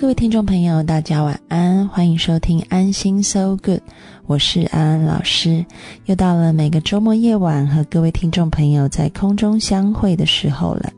[0.00, 3.80] 各位听众朋友，大家晚安，欢迎收听安心 So Good，
[4.26, 5.66] 我是安安老师。
[6.04, 10.92] 又到了每个周末夜晚和各位听众朋友在空中相会的时候了。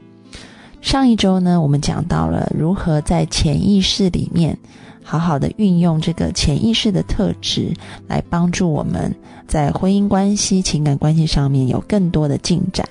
[0.82, 4.55] 上一周呢，我们讲到了如何在潜意识里面
[5.03, 7.73] 好好的运用这个潜意识的特质，
[8.07, 9.14] 来帮助我们
[9.48, 12.87] 在婚姻关系、情感关系上面有更多的进展。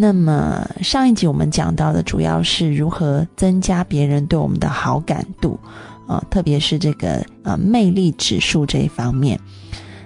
[0.00, 5.58] 那么上一集我们讲到的主要是如何增加别人对我们的好感度，
[6.06, 9.36] 啊，特别是这个呃魅力指数这一方面。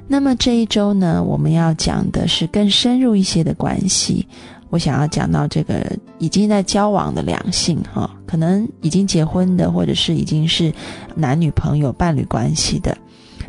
[0.08, 4.26] 那么这一周呢，我们要讲的是更深入一些的关系。
[4.70, 5.84] 我想要讲到这个
[6.18, 10.72] 已经在交往的两性，哈，可能已经结婚的，或者是已经是
[11.14, 12.96] 男女朋友、伴侣关系的，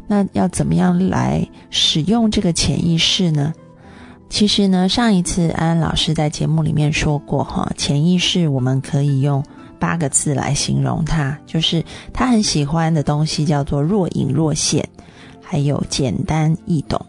[0.08, 3.54] 那要怎么样来使用这个潜意识呢？
[4.34, 9.46] 其实呢，上一次安安老师在节目里面说过，哈，潜意识我们可以用
[9.78, 14.84] 八个字来形容它，就是他很喜欢的东西叫做若隐若现，
[15.40, 17.00] 还有简单易懂。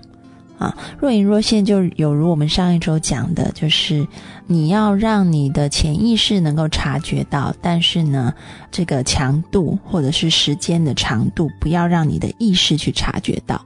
[0.59, 4.07] 啊，若隐若现就有如我们上一周讲的，就是
[4.47, 8.35] 你要让你的潜意识能够察觉到，但是呢，
[8.71, 13.65] 这个强度或者是时间的长度，不要让你的意识去察觉到。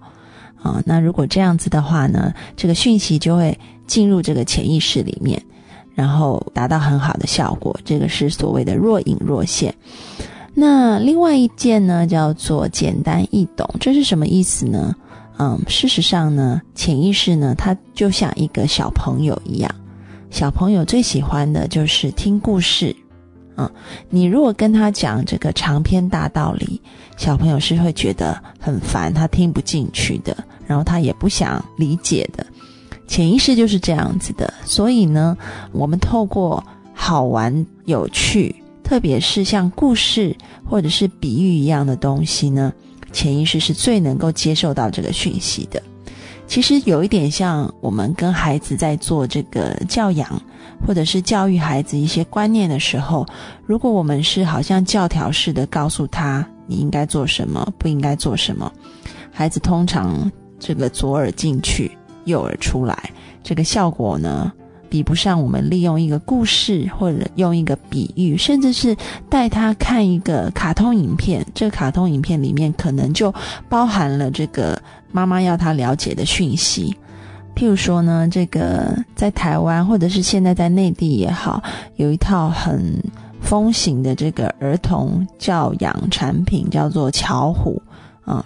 [0.63, 3.57] 啊，那如果这样子的话呢，这个讯息就会
[3.87, 5.41] 进入这个潜意识里面，
[5.95, 7.79] 然后达到很好的效果。
[7.85, 9.75] 这个是所谓的若隐若现。
[10.55, 14.95] 那另外一件呢，叫做简单易懂，这是什么意思呢？
[15.39, 19.73] 嗯，事实上呢，潜意识呢，它就像一个小朋友一样，
[20.31, 22.95] 小朋友最喜欢的就是听故事。
[23.59, 23.69] 嗯，
[24.09, 26.81] 你如果跟他讲这个长篇大道理，
[27.17, 32.47] 小朋友是会觉得很烦，他听不进去的，然后他也不想理解的。
[33.09, 35.37] 潜意识就是这样子的，所以呢，
[35.73, 36.63] 我们透过
[36.95, 42.73] 好玩、有趣，特别是像故事或者是比喻一样的东西呢，
[43.13, 45.83] 潜意识是最能够接受到这个讯息的。
[46.47, 50.41] 其实有一点像我们跟孩子在做这个教养，
[50.87, 53.27] 或者是教育孩子一些观念的时候，
[53.67, 58.73] 如果我们是好像教条式的告诉他你应该做什么，不应该做什么，
[59.33, 61.91] 孩子通常这个左耳进去，
[62.25, 63.11] 右耳出来，
[63.43, 64.53] 这个效果呢？
[64.91, 68.97] 比不上我们利用一个故事，或者用一个比喻，甚至是
[69.29, 71.45] 带他看一个卡通影片。
[71.55, 73.31] 这个卡通影片里面可能就
[73.69, 74.81] 包含了这个
[75.13, 76.97] 妈妈要他了解的讯息。
[77.59, 81.61] 譬如说呢，这个在台湾或者是现在在内地也好，
[81.97, 83.03] 有一套很
[83.41, 87.83] 风行的这个儿童教养产品，叫做巧虎
[88.25, 88.45] 啊。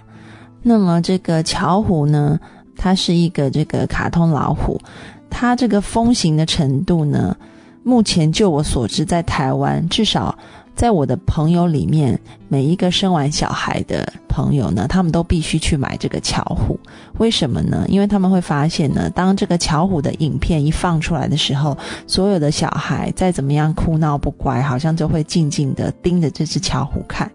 [0.63, 2.41] 那么这个巧虎呢，
[2.75, 4.81] 它是一个这个卡通老虎。
[5.29, 7.37] 它这个风行的程度呢，
[7.83, 10.35] 目前就我所知，在台湾至少
[10.75, 12.19] 在我的朋友里面，
[12.49, 16.79] 每一个生完小孩的朋友呢，他们都必须去买这个巧虎。
[17.19, 17.85] 为什么呢？
[17.89, 27.31] 因为他们会发现呢，当这个巧虎的影片一放出来的时候，所有的小孩再怎么样哭闹不乖，好像就会静静的盯着这只巧虎看。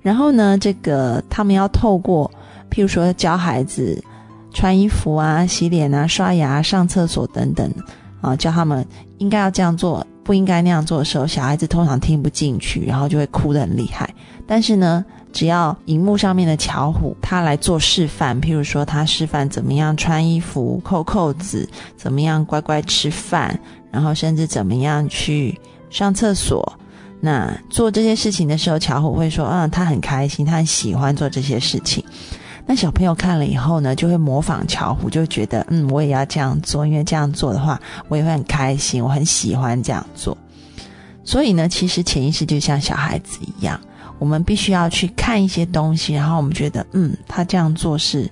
[0.00, 2.30] 然后呢，这个他们要透过，
[2.70, 4.02] 譬如说教孩子。
[4.54, 7.70] 穿衣服啊、洗脸啊、刷牙、上厕所等等，
[8.22, 8.86] 啊，教他们
[9.18, 14.12] 应该要这样做，不应该那样做的时候，小孩子通常听不进去，然后就会哭得很厉害。
[14.44, 23.58] 但是呢，只要荧幕上面的巧虎他来做示范，譬如说他示范怎么样穿衣服、扣扣子，怎么样乖乖吃饭，
[23.92, 26.76] 然后甚至怎么样去上厕所，
[27.20, 32.04] 那做这些事情的时候，巧虎会说：“嗯，他很开心，他很喜欢做这些事情。”
[32.68, 40.36] 那小朋友看了以后呢，就会模仿巧虎，就觉得嗯，我也要这样做，因为这样做的话，我也会很开心，我很喜欢这样做。
[41.22, 43.80] 所以呢，其实潜意识就像小孩子一样，
[44.18, 48.28] 我们必须要去看一些东西，然后我们觉得嗯，他这样做是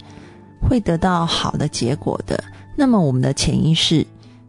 [0.60, 2.42] 会得到好的结果的，
[2.74, 4.04] 那么我们的潜意识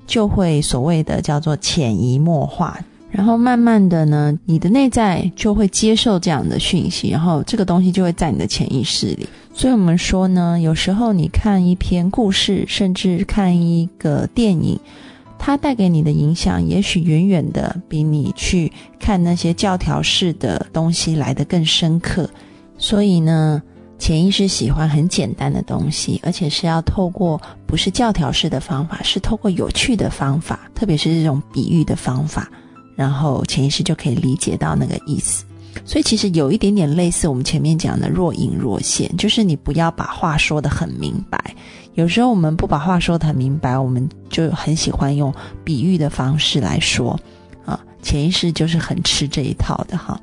[0.07, 2.79] 就会所谓的叫做潜移默化。
[3.11, 9.29] 然后慢慢的呢，你的内在就会接受这样的讯息，然后这个东西就会在你的潜意识里。
[9.57, 14.77] 所以我们说呢，有时候你看一篇故事，甚至看一个电影，
[15.39, 18.69] 它带给你的影响，也许远远的比你去
[18.99, 22.29] 看那些教条式的东西来得更深刻。
[22.77, 23.63] 所以呢，
[23.97, 32.51] 潜意识喜欢很简单的东西，而且是要透过不是教条式的方法，是透过有趣的方法，特别是这种比喻的方法。
[32.93, 35.45] 然后潜意识就可以理解到那个意思，
[35.83, 41.39] 所以其实有一点点类似我们前面讲的若隐若现，就是你不要把话说得很明白。
[41.95, 45.33] 有时候我们不把话说得很明白，我们就很喜欢用
[45.63, 47.19] 比喻的方式来说，
[47.65, 50.19] 啊，潜意识就是很吃这一套的哈。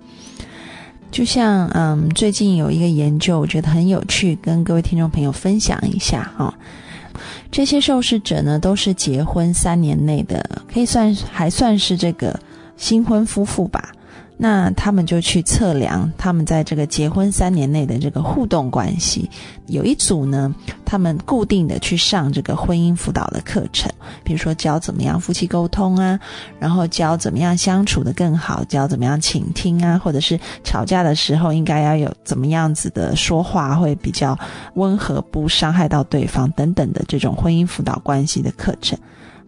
[1.10, 6.52] 就像嗯，最近有一个研究，我觉得很有趣，跟各位听众朋友分享一下哈。
[7.50, 12.38] 这些受试者呢，都是结婚三年内的，可以算还算是这个
[12.76, 13.92] 新婚夫妇吧。
[14.42, 19.30] 那他们就去测量他们在这个结婚三年内的这个互动关系。
[19.68, 20.52] 有一组呢，
[20.84, 23.88] 他们固定的去上这个婚姻辅导的课程，
[24.24, 26.18] 比如说教怎么样夫妻沟通啊，
[26.58, 34.36] 然后教怎么样相处的更好，教怎么样倾听啊，或者是吵架的时候应该要有怎么样子的说话会比较
[34.74, 38.98] 温和，不伤害到对方等等的这种婚姻辅导关系的课程。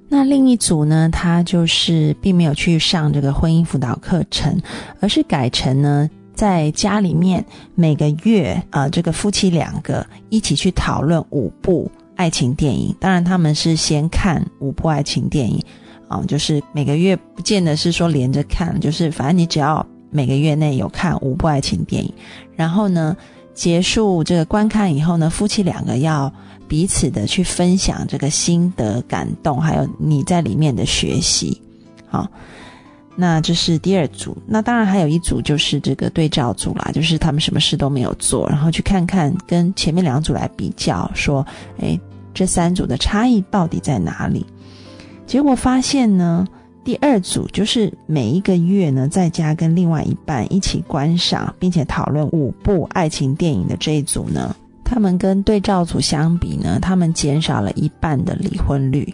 [0.08, 4.60] 那另一组呢，他就是并没有去上这个婚姻辅导课程，
[5.00, 12.94] 而是改成呢，在家里面每个月啊，这个夫妻两个一起去讨论五部爱情电影。
[13.00, 15.60] 当然，他们是先看五部爱情电影
[16.06, 22.12] 啊，就是每个月不见得是说连着看，就是反正你只要每个月内有看五部爱情电影，
[22.54, 23.16] 然后呢，
[23.54, 26.32] 结束这个观看以后呢，夫妻两个要。
[26.66, 31.60] 彼此的去分享这个心得感动，还有你在里面的学习，
[32.08, 32.26] 好，
[33.14, 34.36] 那这是第二组。
[34.46, 41.46] 那当然还有一组就是这个对照组啦，就是他们什么事都没有做，然后去看看跟前面两组来比较，说，
[41.78, 42.00] 哎，
[42.32, 44.44] 这三组的差异到底在哪里？
[45.26, 46.48] 结果发现呢，
[46.84, 54.54] 第二组就是每一个月呢，在家跟另外一半一起观赏并且讨论五部爱情电影的这一组呢。
[54.84, 59.12] 他们跟对照组相比呢，他们减少了一半的离婚率，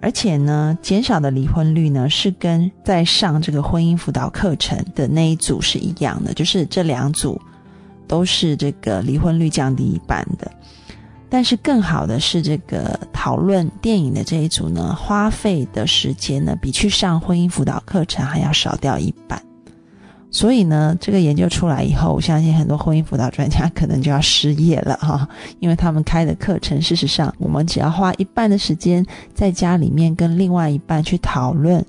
[0.00, 7.38] 而且呢，减少的离婚率呢是跟在上这个婚姻辅导课程的那一组是一样的，就是这两组
[8.06, 10.50] 都是这个离婚率降低一半的。
[11.28, 12.98] 但是更好的是，这个
[13.28, 19.38] 讨论电影的这一组呢，花费的时间呢比去上婚姻辅导课程还要少掉一半。
[20.30, 25.28] 所以呢，这个研究出来以后，我相信很多婚姻辅导专家可能就要失业了哈，
[25.60, 29.04] 因为他们开的课程，事实上，我们只要花一半的时间
[29.34, 31.84] 在家里面跟另外一半去讨论。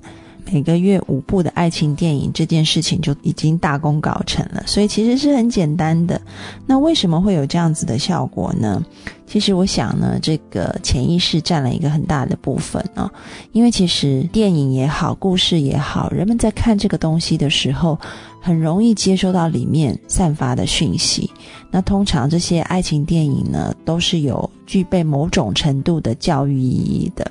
[0.52, 6.20] 每个月五部的爱情电影这件事情就已经大功告成了，所以其实是很简单的。
[6.66, 8.82] 那为什么会有这样子的效果呢？
[9.30, 13.08] 其实我想呢，这个潜意识占了一个很大的部分啊。
[13.52, 17.96] 因为其实电影也好，故事也好，人们在看这个东西的时候，
[18.40, 21.30] 很容易接收到里面散发的讯息。
[21.70, 27.24] 那通常这些爱情电影呢，都是有具备某种程度的教育意义的。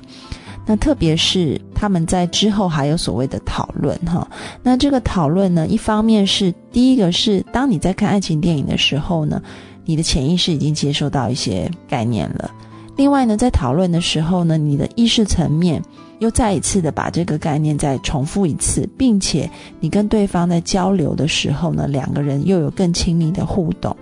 [0.64, 4.26] 那特别是他们在之后还有所谓的讨论哈，
[4.62, 9.42] 那这个讨论呢，一方面是第一个是当你在看爱情电影的时候呢，
[9.90, 12.48] 你的潜意识已经接受到一些概念了；
[12.94, 15.82] 另外呢，在讨论的时候呢，你的意识层面
[16.20, 19.50] 又再一次的把这个概念再重复一次，并且
[19.80, 23.96] 你跟对方在交流的时候呢，两个人又有更亲密的互动，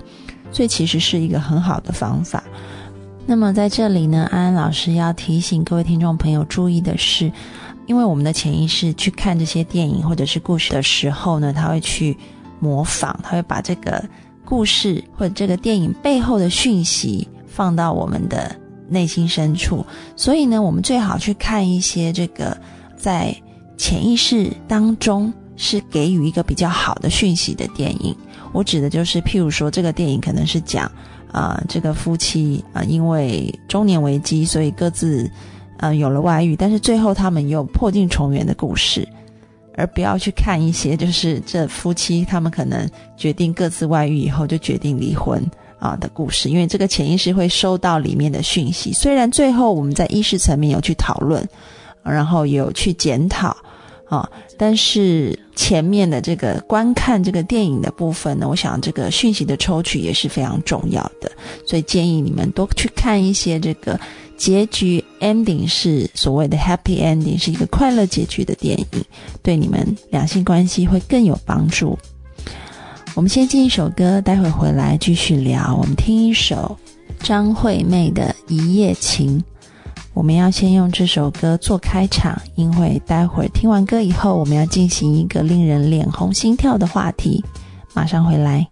[0.53, 2.45] 所以其实是一个很好的方法。
[3.25, 7.33] 那么在这里呢，安安老师要提醒各位听众朋友注意的是，
[7.87, 12.15] 因为我们的潜意识去看这些电影或者是故事的时候呢，他会去
[12.61, 14.05] 模仿，他会把这个
[14.49, 18.57] 故事或者这个电影背后的讯息放到我们的
[18.89, 19.85] 内心深处。
[20.17, 22.57] 所以呢，我们最好去看一些这个
[22.97, 23.37] 在
[23.77, 28.17] 潜意识当中是给予一个比较好的讯息的电影。
[28.53, 30.91] 我指的就是，譬如说，这个电影可能是讲。
[31.31, 35.31] 啊，这个夫妻啊，因为中年危机，所以各自
[35.77, 39.07] 呃有了外遇，但是最后他们又破镜重圆的故事，
[39.79, 45.41] 而不要去看一些就是这夫妻他们可能决定各自外遇以后就决定离婚
[45.79, 51.49] 啊的故事，因为这个潜意识会收到里面的讯息，虽然最后我们在意识层面有去讨论，
[52.03, 53.57] 然后有去检讨。
[54.09, 61.31] 啊，但是前面的这个观看这个电影的部分呢，我想这个讯息的抽取也是非常重要的，
[61.67, 64.01] 所以建议你们多去看一些这个
[64.37, 68.87] 结局 ending 是所谓的 happy ending，是一个快乐结局的电影，
[69.43, 71.99] 对你们两性关系会更有帮助。
[73.15, 75.77] 我们先进一首歌，待会回来继续聊。
[75.77, 76.79] 我们听一首
[77.21, 79.39] 张惠妹的《一夜情》。
[80.19, 87.45] 我们要先用这首歌做开场，因为待会儿听完歌以后，我们要进行一个令人脸红心跳的话题。
[87.95, 88.69] 马上回来。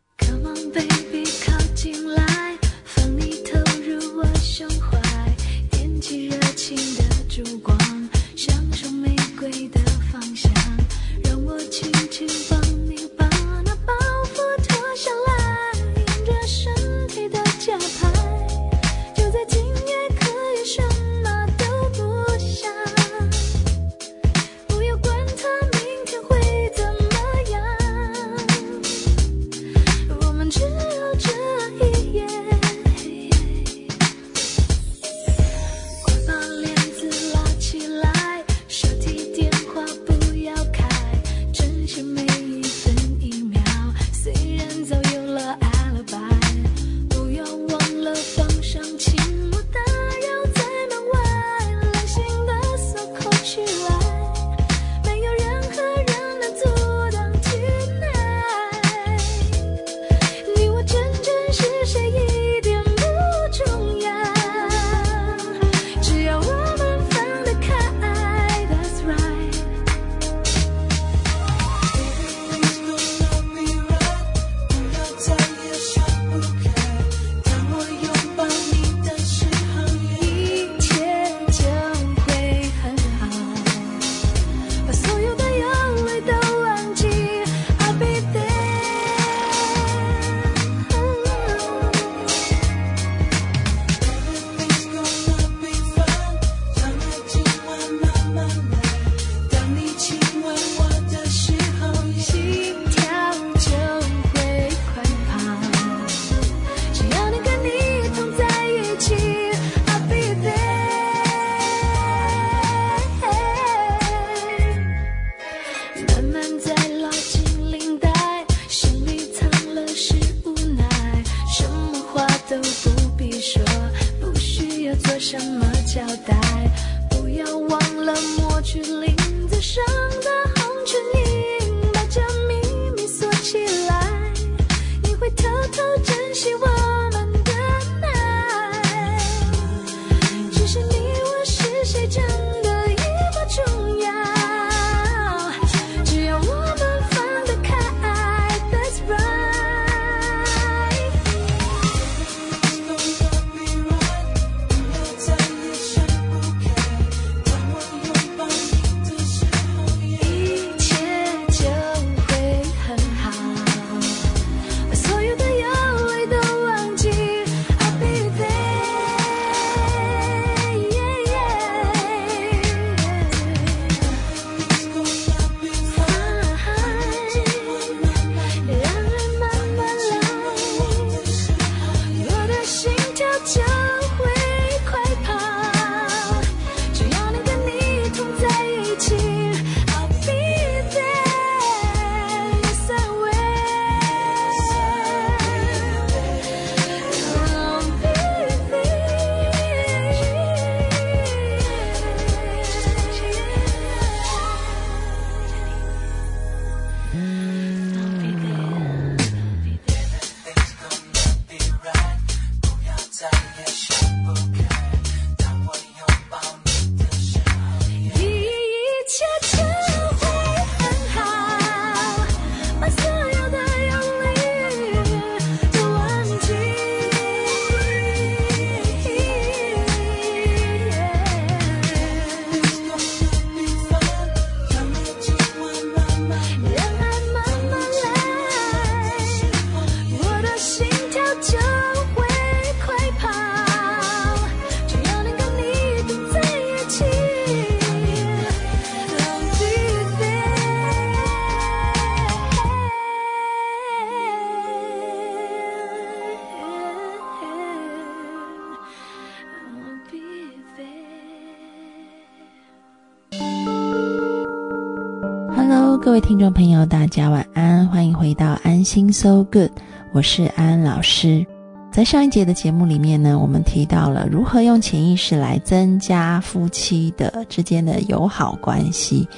[266.07, 269.73] 各位听众朋友，大家晚安，欢迎回到安心 So Good，
[270.13, 271.45] 我是安安老师。
[271.91, 279.29] 在上一节的节目里面呢，我们提到了如何用潜意识来增加夫妻的之间的友好关系。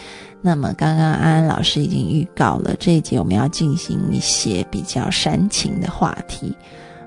[0.43, 6.55] 那么，刚刚安安老师已经预告了这一节我们要进行一些比较煽情的话题，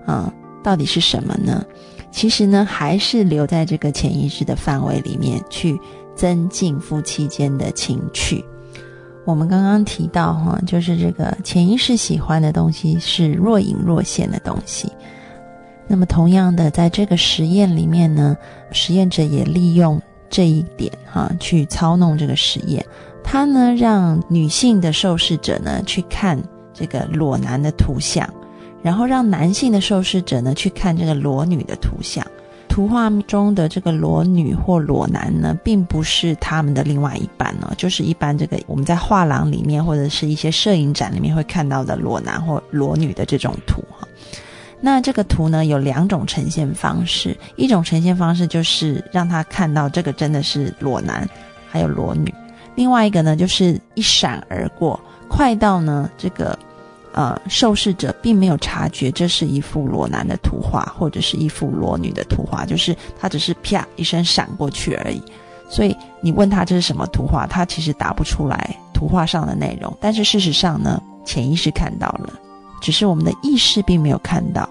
[0.08, 0.28] 嗯，
[0.64, 1.64] 到底是什么呢？
[2.10, 5.80] 其实呢，还是留在这个潜意识的范围里面去
[6.16, 8.44] 增进夫妻间的情趣。
[9.24, 14.92] 我们刚刚提到哈，就是这个潜意识喜欢的东西是若隐若现的东西。
[15.88, 18.36] 那么同样的，在这个实验里面呢，
[18.72, 22.84] 实验者也利用这一点哈，去操弄这个实验。
[23.24, 26.42] 他呢让女性的受试者呢去看
[26.74, 28.28] 这个裸男的图像，
[28.82, 32.26] 然后让男性的受试者呢去看这个裸女的图像。
[32.72, 44.08] 图画中的这个裸女或裸男呢，并不是他们的另外一半呢，就是一般这个我们在画廊里面或者是一些摄影展里面会看到的裸男或裸女的这种图哈。
[44.80, 51.28] 那这个图呢有两种呈现方式，一种呈现方式就是让他看到这个真的是裸男
[51.70, 52.34] 还有裸女，
[52.76, 54.98] 另外一个呢就是一闪而过，
[55.28, 56.58] 快到呢这个。
[57.14, 65.22] 呃，受试者并没有察觉这是一幅裸男的图画，或者是一幅裸女的图画，就是他只是啪一声闪过去而已。
[65.70, 69.96] 所以你问他这是什么图画，他其实答不出来图画上的内容。
[70.00, 72.34] 但是事实上呢，潜意识看到了，
[72.82, 74.70] 只是我们的意识并没有看到。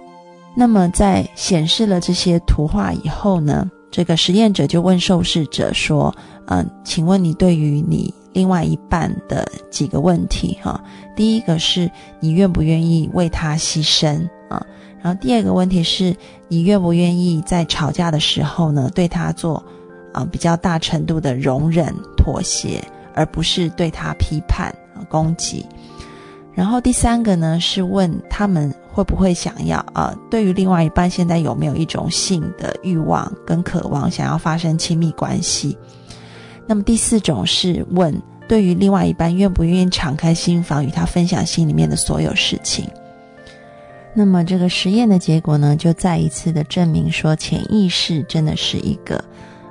[0.54, 6.14] 那么在显示了这些图画以后呢，这个实验者就问受试者说
[6.48, 10.82] ：“嗯，请问你对于你？”另外一半的几个问题哈，
[11.16, 14.64] 第一个是你愿不愿意为他牺牲啊？
[15.02, 16.14] 然后第二个问题是
[16.48, 19.62] 你愿不愿意在吵架的时候呢，对他做
[20.12, 22.82] 啊比较大程度的容忍妥协，
[23.14, 24.74] 而不是对他批判
[25.08, 25.64] 攻击。
[26.52, 35.78] 然后第三个呢是问他们会不会想要啊，对于另外一半现在有没有一种性的欲望跟渴望，想要发生亲密关系？
[36.70, 38.14] 那么第四种是问，
[38.46, 42.88] 对于另外一半愿不愿意敞开心房与他分享心里面的所有事情。
[44.14, 49.20] 那么这个实验的结果呢，就再一次的证明说，潜意识真的是一个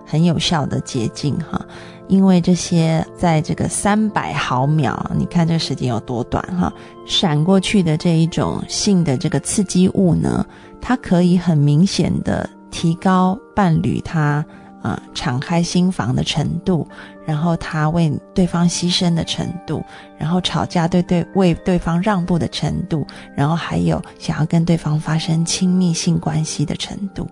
[0.06, 1.66] 很有效的捷径哈。
[2.10, 6.74] 因为这些在这个三百毫秒，你看这个时间有多短哈，
[7.06, 10.46] 闪过去的这一种性的这个刺激物呢，
[10.82, 14.46] 它可以很明显的提高伴侣他。
[14.82, 16.88] 啊，敞开心房的程度，
[17.26, 19.84] 然后他为对方牺牲的程度，
[20.18, 23.06] 然后吵架对对为对方让步的程度，
[23.36, 27.28] 然后还有想要跟对方发生亲密性关系的程度，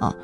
[0.00, 0.14] 啊，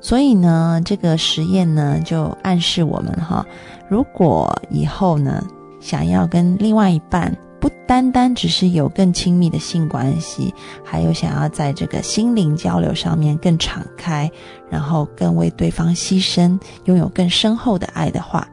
[0.00, 3.44] 所以呢，这个实验呢就暗示我们哈，
[3.88, 5.44] 如果以后呢
[5.80, 7.36] 想要跟另外一半。
[7.62, 10.52] 不单单只是有更亲密的性关系，
[10.84, 14.28] 还有想要在这个心灵交流上面更敞开，
[14.68, 18.48] 然后更为对方牺牲，拥有更深厚的爱的话，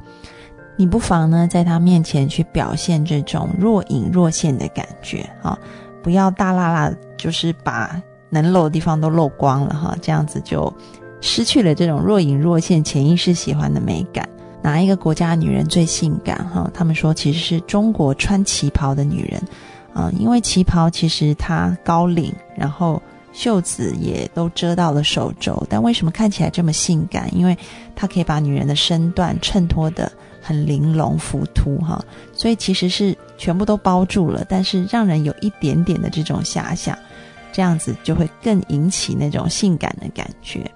[0.77, 5.57] 你不妨呢在他面前去表现这种若隐若现的感觉啊，
[6.03, 10.71] 不要大辣辣，就是把能露的地方都露光了哈，这样子就
[11.19, 14.29] 失去了这种若隐若现、潜意识喜欢的美感。
[14.61, 16.37] 哪一个国家的女人最性感？
[16.49, 19.41] 哈，他们说其实是中国穿旗袍的女人，
[19.93, 27.29] 啊，因为旗袍其实它高领，然后袖子也都遮到了手肘，但为什么看起来这么性感？
[27.35, 27.57] 因为
[27.95, 36.97] 它可以把女人的身段衬托的很玲珑浮凸，哈，所以其实是全部都包住了，但是让人有一点点的这种遐想，
[37.53, 40.69] 这样子就会更引起那种性感的感觉。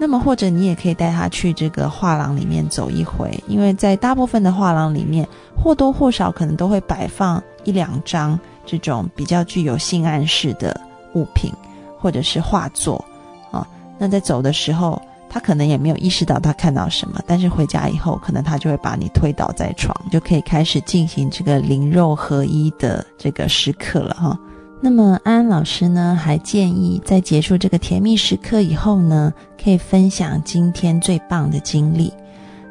[0.00, 10.80] 那么，或者你也可以带他去这个画廊里面走一回，因为在大部分的画廊里面，或多或少可能都会摆放一两张这种比较具有性暗示的
[11.14, 11.52] 物品，
[11.98, 13.04] 或者是画作
[13.50, 13.66] 啊。
[13.98, 24.38] 那在走的时候，他可能也没有意识到他看到什么，但是回家以后，可能他就会把你推倒在床，就可以开始进行这个灵肉合一的这个时刻了哈。
[24.80, 32.12] 那么安安老师呢，还建议在结束这个甜蜜时刻以后呢，可以分享今天最棒的经历。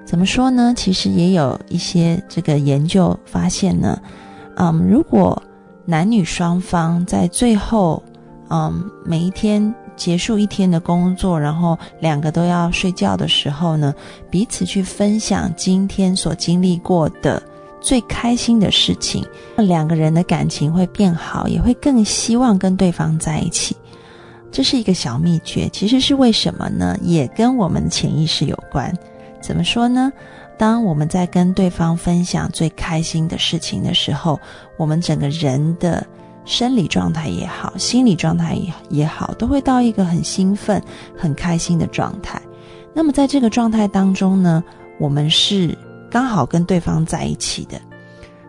[0.05, 0.73] 怎么说呢？
[0.75, 4.01] 其实也有一些这个研究发现呢，
[4.55, 5.41] 嗯，如果
[5.85, 8.01] 男女双方在最后，
[8.49, 13.93] 嗯，每一天结束一天的工作，然后两个都要睡觉的时候呢，
[14.29, 17.43] 彼此去分享今天所经历过的。
[17.79, 19.25] 最开心的事情，
[19.57, 23.75] 两个人的感情会变好，也会更希望跟对方在一起。
[24.51, 26.97] 这是一个小秘诀，其实是为什么呢？
[27.01, 28.91] 也跟我们潜意识有关。
[29.41, 30.11] 怎么说呢？
[30.57, 34.39] 当我们在跟对方分享最开心的事情的时候，
[34.75, 36.03] 我们整个人的
[36.45, 40.81] 生理状态也好，心理状态也也好，都会到一个很兴奋、
[41.15, 42.41] 很开心的状态。
[42.93, 44.63] 那么在这个状态当中呢，
[44.97, 45.77] 我们是
[46.09, 47.79] 刚好跟对方在一起的。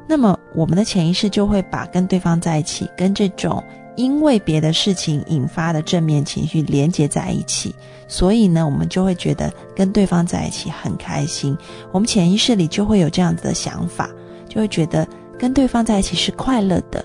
[0.06, 3.62] 那么我们的潜意识就会把跟对方在一起，跟这种
[3.96, 7.74] 因为别的事情引发的正面情绪连接在一起。
[8.06, 11.54] 所以呢，我们就会觉得跟对方在一起很开心。
[11.92, 14.08] 我们潜意识里就会有这样子的想法，
[14.48, 15.06] 就会觉得
[15.38, 17.04] 跟对方在一起是快乐的。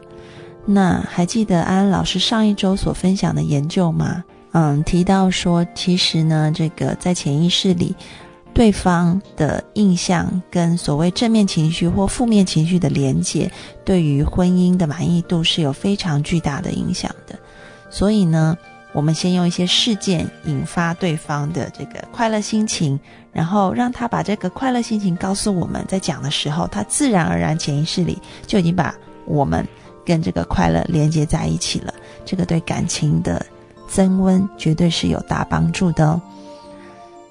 [0.65, 4.23] 那还记得安安老师上一周所分享的研究吗？
[4.53, 7.93] 嗯，提到说，其实呢，这个在潜意识里，
[8.53, 13.51] 对方的印象跟所谓正面情绪或负面情绪的连接，
[13.83, 17.37] 对于婚姻的满意度是有非常巨大的影响的。
[17.89, 18.57] 所以呢。
[18.95, 22.99] 我们先用一些事件引发对方的这个快乐心情，
[23.31, 28.93] 然后让他把这个快乐心情告诉我们，在讲的时候，他自然而然潜意识里就已经把
[29.25, 29.67] 我们
[30.05, 31.91] 跟这个快乐连接在一起了。
[32.23, 33.43] 这个对感情的
[33.87, 36.21] 增温绝对是有大帮助的哦。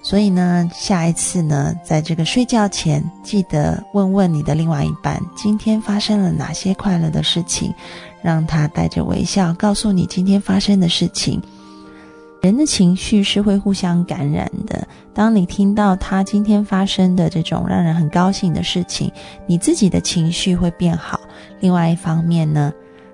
[0.02, 7.72] 所以呢，下一次呢，在这个睡觉前，记得问问你的另外一半，今天发生了哪些快乐的事情，
[8.20, 11.40] 让他带着微笑告诉你今天发生的事情。
[12.40, 14.84] 人的情绪是会互相感染的。
[15.14, 19.08] 当你听到他今天发生的这种让人很高兴的事情，
[19.46, 21.20] 你自己的情绪会变好。
[21.60, 22.72] 另外一方面呢，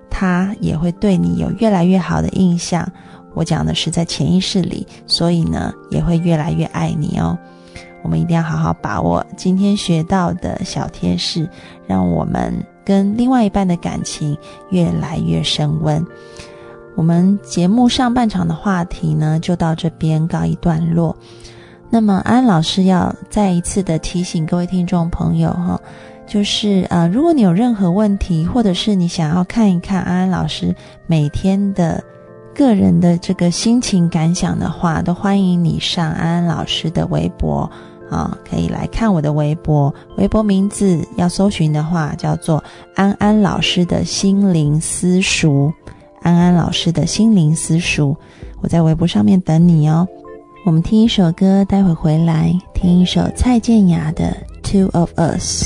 [0.09, 2.91] 他也会对你有越来越好的印象。
[3.35, 7.39] 我讲的是在潜意识里，所以呢，也会越来越爱你哦。
[8.03, 11.49] 我们一定要好好把握今天学到的小贴士，
[11.87, 14.37] 让我们跟另外一半的感情
[14.71, 16.05] 越来越升温。
[16.95, 21.17] 我们节目上半场的话题呢，就到这边告一段落。
[21.91, 25.81] 那么安老师要再一次的提醒各位听众朋友哈，
[26.27, 30.75] 就是呃，如果你有任何问题，或者是你想要看一看安安老师
[31.07, 32.03] 每天的
[32.59, 37.71] 个人的这个心情感想的话，都欢迎你上安安老师的微博
[38.11, 39.95] 啊，可以来看我的微博。
[40.17, 42.63] 微博名字要搜寻的话，叫做
[42.97, 45.73] 安安老师的心灵私塾。
[46.21, 48.17] 安安老师的心灵私塾，
[48.61, 50.09] 我在微博上面等你哦。
[50.67, 54.37] 我们听一首歌，待会回来听一首蔡健雅的
[54.69, 55.63] 《Two of Us》。